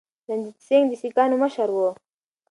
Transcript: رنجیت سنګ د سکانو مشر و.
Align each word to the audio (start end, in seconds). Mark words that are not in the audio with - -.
رنجیت 0.29 0.57
سنګ 0.67 0.85
د 0.89 0.91
سکانو 1.01 1.35
مشر 1.43 1.67
و. 1.73 1.77